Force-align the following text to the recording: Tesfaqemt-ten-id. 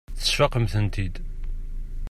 Tesfaqemt-ten-id. 0.19 1.15